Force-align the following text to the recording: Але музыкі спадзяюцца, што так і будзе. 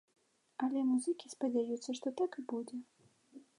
Але 0.67 0.79
музыкі 0.91 1.29
спадзяюцца, 1.35 1.89
што 2.01 2.07
так 2.23 2.31
і 2.41 2.49
будзе. 2.55 2.83